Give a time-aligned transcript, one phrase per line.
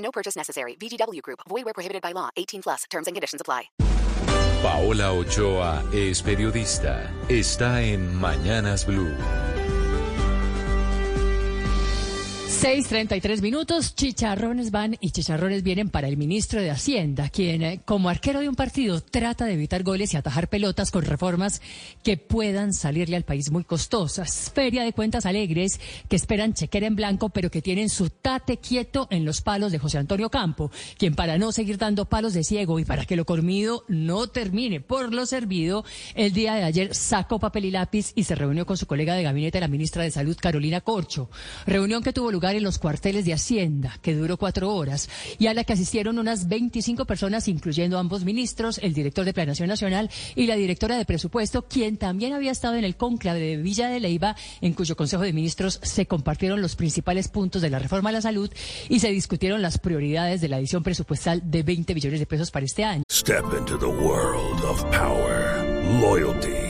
[0.00, 0.74] No purchase necessary.
[0.74, 1.40] VGW Group.
[1.48, 2.30] Void where prohibited by law.
[2.36, 2.84] 18 plus.
[2.90, 3.70] Terms and conditions apply.
[4.62, 7.10] Paola Ochoa es periodista.
[7.30, 9.16] Está en Mañanas Blue.
[12.60, 18.10] 6.33 minutos, chicharrones van y chicharrones vienen para el ministro de Hacienda, quien eh, como
[18.10, 21.62] arquero de un partido trata de evitar goles y atajar pelotas con reformas
[22.02, 24.52] que puedan salirle al país muy costosas.
[24.54, 29.08] Feria de cuentas alegres que esperan chequera en blanco, pero que tienen su tate quieto
[29.10, 32.78] en los palos de José Antonio Campo, quien para no seguir dando palos de ciego
[32.78, 35.82] y para que lo comido no termine por lo servido,
[36.14, 39.22] el día de ayer sacó papel y lápiz y se reunió con su colega de
[39.22, 41.30] gabinete, la ministra de Salud, Carolina Corcho.
[41.64, 45.54] Reunión que tuvo lugar en los cuarteles de Hacienda, que duró cuatro horas, y a
[45.54, 50.46] la que asistieron unas 25 personas, incluyendo ambos ministros, el director de Planación Nacional y
[50.46, 54.36] la directora de Presupuesto, quien también había estado en el cónclave de Villa de Leiva,
[54.60, 58.22] en cuyo Consejo de Ministros se compartieron los principales puntos de la reforma a la
[58.22, 58.50] salud
[58.88, 62.66] y se discutieron las prioridades de la edición presupuestal de 20 billones de pesos para
[62.66, 63.04] este año.
[63.10, 65.64] Step into the world of power,
[66.00, 66.69] loyalty,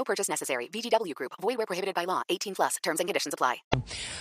[0.00, 0.68] No purchase necessary.
[0.72, 1.32] VGW Group.
[1.42, 2.22] Void where prohibited by law.
[2.26, 2.78] 18 plus.
[2.82, 3.56] Terms and conditions apply.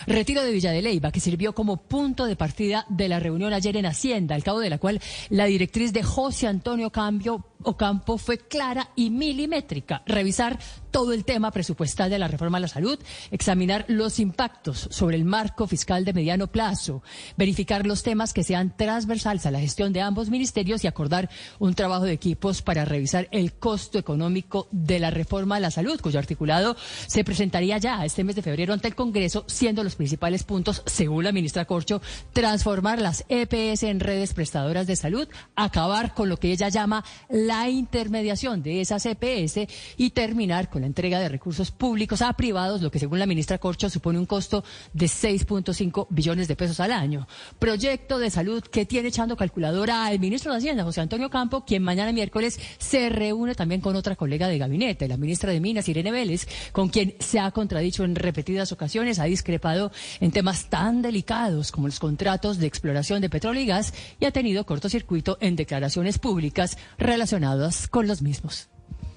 [0.08, 3.78] Retiro de Villa de Leyva, que sirvió como punto de partida de la reunión ayer
[3.78, 5.00] en Hacienda, al cabo de la cual
[5.30, 10.04] la directriz de José Antonio Cambio Ocampo fue clara y milimétrica.
[10.06, 10.60] Revisar
[10.92, 13.00] todo el tema presupuestal de la reforma a la salud,
[13.32, 17.04] examinar los impactos sobre el marco fiscal de mediano plazo,
[17.38, 21.30] verificar los temas que sean transversales a la gestión de ambos ministerios y acordar
[21.60, 26.00] un trabajo de equipos para revisar el costo económico de la reforma a la salud,
[26.02, 26.76] cuyo articulado
[27.08, 31.24] se presentaría ya este mes de febrero ante el Congreso, siendo los principales puntos, según
[31.24, 32.02] la ministra Corcho,
[32.34, 37.70] transformar las EPS en redes prestadoras de salud, acabar con lo que ella llama la
[37.70, 39.68] intermediación de esas EPS
[39.98, 43.58] y terminar con la entrega de recursos públicos a privados, lo que según la ministra
[43.58, 44.64] Corcho supone un costo
[44.94, 47.28] de 6.5 billones de pesos al año.
[47.60, 51.84] Proyecto de salud que tiene echando calculadora al ministro de Hacienda, José Antonio Campo, quien
[51.84, 56.12] mañana miércoles se reúne también con otra colega de gabinete, la ministra de Minas, Irene
[56.12, 61.72] Vélez, con quien se ha contradicho en repetidas ocasiones, ha discrepado en temas tan delicados
[61.72, 66.20] como los contratos de exploración de petróleo y gas y ha tenido cortocircuito en declaraciones
[66.20, 68.70] públicas relacionadas con los mismos.